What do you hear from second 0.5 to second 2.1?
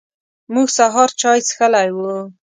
موږ سهار چای څښلی و.